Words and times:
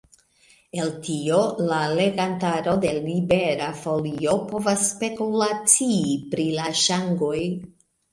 El 0.83 0.87
tio 1.07 1.41
la 1.65 1.81
legantaro 1.99 2.73
de 2.85 2.93
Libera 3.03 3.67
Folio 3.81 4.33
povas 4.53 4.87
spekulacii 4.93 6.17
pri 6.33 6.47
la 6.57 6.67
ŝangoj. 6.81 7.39